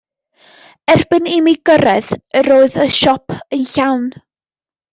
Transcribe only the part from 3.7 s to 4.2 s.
llawn.